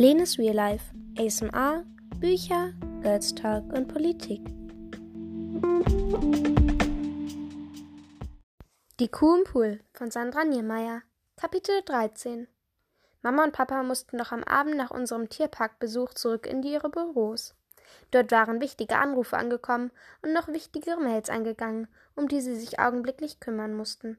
[0.00, 1.84] Lenes Real Life, ASMR,
[2.20, 4.40] Bücher, Girls Talk und Politik.
[9.00, 11.02] Die Kuh im Pool von Sandra Niemeyer,
[11.36, 12.46] Kapitel 13
[13.22, 17.56] Mama und Papa mussten noch am Abend nach unserem Tierparkbesuch zurück in ihre Büros.
[18.12, 19.90] Dort waren wichtige Anrufe angekommen
[20.22, 24.16] und noch wichtigere Mails eingegangen, um die sie sich augenblicklich kümmern mussten.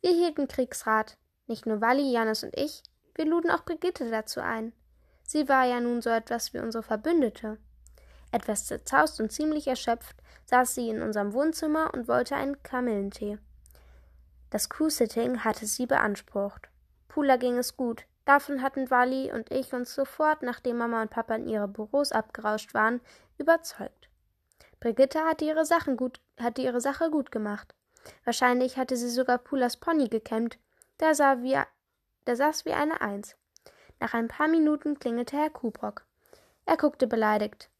[0.00, 1.16] Wir hielten Kriegsrat,
[1.46, 2.82] nicht nur Wally, Janis und ich,
[3.14, 4.72] wir luden auch Brigitte dazu ein.
[5.26, 7.58] Sie war ja nun so etwas wie unsere Verbündete.
[8.30, 13.38] Etwas zerzaust und ziemlich erschöpft saß sie in unserem Wohnzimmer und wollte einen Kamillentee.
[14.50, 16.68] Das Crew-Sitting hatte sie beansprucht.
[17.08, 18.06] Pula ging es gut.
[18.24, 22.74] Davon hatten Wally und ich uns sofort, nachdem Mama und Papa in ihre Büros abgerauscht
[22.74, 23.00] waren,
[23.38, 24.08] überzeugt.
[24.80, 27.74] Brigitte hatte ihre, Sachen gut, hatte ihre Sache gut gemacht.
[28.24, 30.58] Wahrscheinlich hatte sie sogar Pulas Pony gekämmt.
[31.00, 31.58] Der, sah wie,
[32.26, 33.36] der saß wie eine Eins.
[34.00, 36.04] Nach ein paar Minuten klingelte Herr Kubrock.
[36.64, 37.70] Er guckte beleidigt.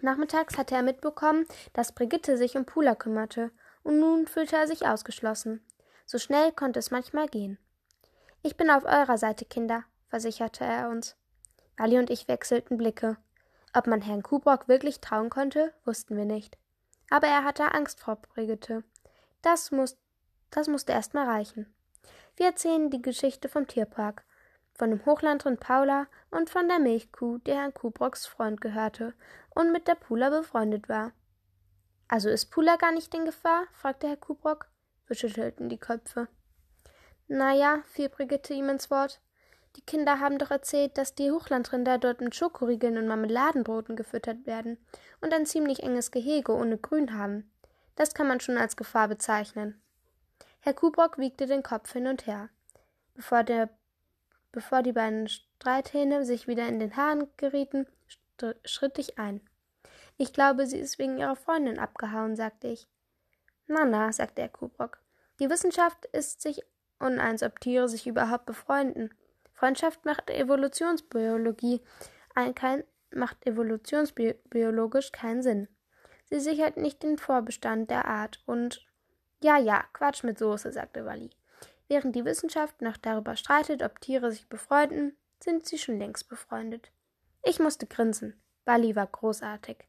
[0.00, 3.50] Nachmittags hatte er mitbekommen, dass Brigitte sich um Pula kümmerte,
[3.82, 5.64] und nun fühlte er sich ausgeschlossen.
[6.06, 7.58] So schnell konnte es manchmal gehen.
[8.42, 11.16] Ich bin auf eurer Seite, Kinder, versicherte er uns.
[11.76, 13.16] Ali und ich wechselten Blicke.
[13.74, 16.56] Ob man Herrn Kubrock wirklich trauen konnte, wussten wir nicht.
[17.10, 18.84] Aber er hatte Angst vor Brigitte.
[19.42, 19.96] Das, muss,
[20.50, 21.72] das musste erst mal reichen.
[22.36, 24.24] Wir erzählen die Geschichte vom Tierpark,
[24.76, 29.14] von dem Hochlandrind Paula und von der Milchkuh, die Herrn Kubrocks Freund gehörte
[29.54, 31.12] und mit der Pula befreundet war.
[32.08, 33.64] Also ist Pula gar nicht in Gefahr?
[33.72, 34.68] fragte Herr Kubrock.
[35.06, 36.28] Wir schüttelten die Köpfe.
[37.28, 39.20] Na ja, fiel Brigitte ihm ins Wort.
[39.76, 44.78] Die Kinder haben doch erzählt, dass die Hochlandrinder dort mit Schokoriegeln und Marmeladenbroten gefüttert werden
[45.20, 47.50] und ein ziemlich enges Gehege ohne Grün haben.
[47.94, 49.80] Das kann man schon als Gefahr bezeichnen.
[50.60, 52.48] Herr Kubrock wiegte den Kopf hin und her.
[53.14, 53.68] Bevor, der,
[54.52, 57.86] bevor die beiden Streithähne sich wieder in den Haaren gerieten,
[58.64, 59.40] schritt ich ein.
[60.16, 62.88] Ich glaube, sie ist wegen ihrer Freundin abgehauen, sagte ich.
[63.66, 64.98] Na, na, sagte Herr Kubrock.
[65.40, 66.62] Die Wissenschaft ist sich
[66.98, 69.14] uneins, ob Tiere sich überhaupt befreunden.
[69.52, 71.82] Freundschaft macht Evolutionsbiologie
[72.34, 75.68] ein, kein, macht evolutionsbiologisch keinen Sinn.
[76.28, 78.86] Sie sichert nicht den Vorbestand der Art und
[79.42, 81.30] ja, ja, Quatsch mit Soße, sagte Wally.
[81.88, 86.90] Während die Wissenschaft noch darüber streitet, ob Tiere sich befreunden, sind sie schon längst befreundet.
[87.42, 88.40] Ich musste grinsen.
[88.64, 89.86] Wally war großartig.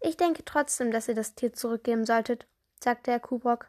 [0.00, 2.46] Ich denke trotzdem, dass ihr das Tier zurückgeben solltet,
[2.82, 3.68] sagte Herr Kubrock.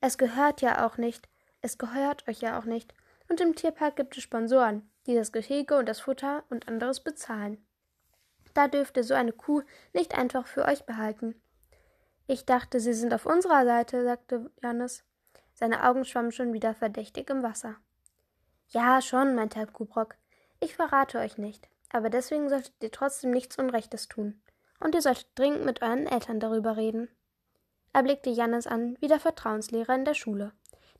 [0.00, 1.28] Es gehört ja auch nicht.
[1.62, 2.92] Es gehört euch ja auch nicht.
[3.28, 7.64] Und im Tierpark gibt es Sponsoren, die das Gehege und das Futter und anderes bezahlen.
[8.54, 11.40] Da dürft ihr so eine Kuh nicht einfach für euch behalten.
[12.26, 15.04] Ich dachte, Sie sind auf unserer Seite, sagte Janis.
[15.58, 17.76] Seine Augen schwammen schon wieder verdächtig im Wasser.
[18.68, 20.16] Ja, schon, meinte Herr Kubrock.
[20.60, 24.42] Ich verrate euch nicht, aber deswegen solltet ihr trotzdem nichts Unrechtes tun.
[24.80, 27.08] Und ihr solltet dringend mit euren Eltern darüber reden.
[27.94, 30.52] Er blickte Jannis an, wie der Vertrauenslehrer in der Schule,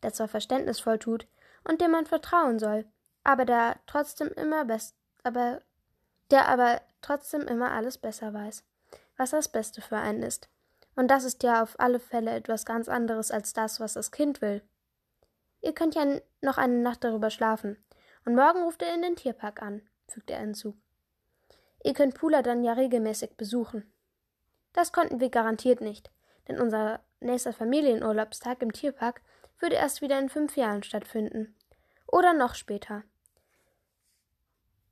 [0.03, 1.29] der zwar verständnisvoll tut
[1.65, 2.87] und dem man vertrauen soll,
[3.25, 5.61] aber der trotzdem immer best, aber
[6.31, 8.65] der aber trotzdem immer alles besser weiß,
[9.19, 10.49] was das Beste für einen ist.
[10.97, 14.41] Und das ist ja auf alle Fälle etwas ganz anderes als das, was das Kind
[14.41, 14.63] will.
[15.61, 17.77] Ihr könnt ja noch eine Nacht darüber schlafen.
[18.25, 20.77] Und morgen ruft ihr in den Tierpark an, fügte er hinzu.
[21.85, 23.89] Ihr könnt Pula dann ja regelmäßig besuchen.
[24.73, 26.11] Das konnten wir garantiert nicht,
[26.49, 29.23] denn unser nächster Familienurlaubstag im Tierpark
[29.59, 31.55] würde erst wieder in fünf Jahren stattfinden.
[32.07, 33.05] Oder noch später.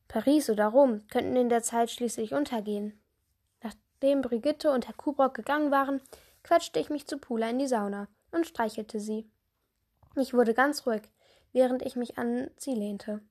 [0.09, 3.01] Paris oder Rom könnten in der Zeit schließlich untergehen.
[4.05, 6.03] Nachdem Brigitte und Herr Kubrock gegangen waren,
[6.43, 9.27] quetschte ich mich zu Pula in die Sauna und streichelte sie.
[10.15, 11.01] Ich wurde ganz ruhig,
[11.55, 13.23] während ich mich an sie lehnte.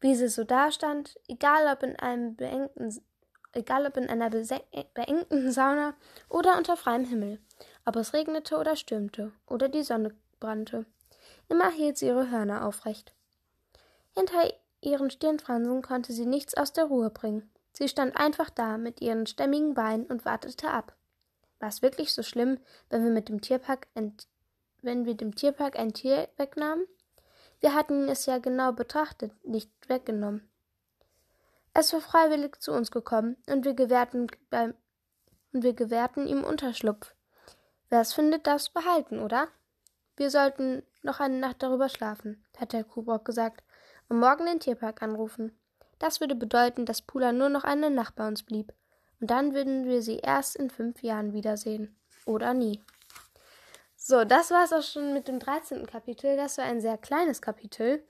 [0.00, 3.04] Wie sie so dastand, egal ob in einem beengten
[3.52, 5.94] egal ob in einer beengten Sauna
[6.28, 7.38] oder unter freiem Himmel,
[7.84, 10.86] ob es regnete oder stürmte oder die Sonne brannte.
[11.48, 13.12] Immer hielt sie ihre Hörner aufrecht.
[14.16, 17.48] Hinter ihren Stirnfransen konnte sie nichts aus der Ruhe bringen.
[17.74, 20.94] Sie stand einfach da mit ihren stämmigen Beinen und wartete ab.
[21.58, 23.88] War es wirklich so schlimm, wenn wir mit dem Tierpark
[24.82, 26.86] wenn wir dem Tierpark ein Tier wegnahmen?
[27.60, 30.48] Wir hatten es ja genau betrachtet, nicht weggenommen.
[31.72, 34.74] Es war freiwillig zu uns gekommen und wir gewährten beim
[35.52, 37.14] und wir gewährten ihm Unterschlupf.
[37.88, 39.48] Wer es findet, darf's behalten, oder?
[40.16, 43.62] Wir sollten noch eine Nacht darüber schlafen, hatte Herr Kubrock gesagt,
[44.08, 45.58] und morgen den Tierpark anrufen.
[46.04, 48.74] Das würde bedeuten, dass Pula nur noch eine Nacht bei uns blieb.
[49.22, 51.96] Und dann würden wir sie erst in fünf Jahren wiedersehen.
[52.26, 52.82] Oder nie.
[53.96, 55.86] So, das war es auch schon mit dem 13.
[55.86, 56.36] Kapitel.
[56.36, 58.04] Das war ein sehr kleines Kapitel.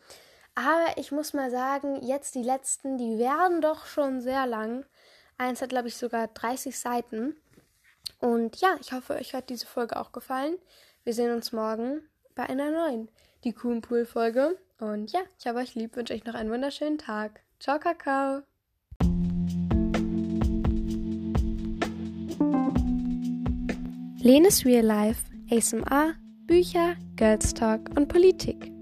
[0.57, 4.85] Aber ich muss mal sagen, jetzt die letzten, die werden doch schon sehr lang.
[5.39, 7.37] Eins hat, glaube ich, sogar 30 Seiten.
[8.19, 10.59] Und ja, ich hoffe, euch hat diese Folge auch gefallen.
[11.05, 12.03] Wir sehen uns morgen
[12.35, 13.09] bei einer neuen
[13.45, 14.59] Die Cool Pool Folge.
[14.81, 17.45] Und ja, ich habe euch lieb, wünsche euch noch einen wunderschönen Tag.
[17.59, 18.43] Ciao, Kakao.
[24.23, 26.15] Lenes Real Life, ASMR,
[26.47, 28.73] Bücher, Girls Talk und Politik.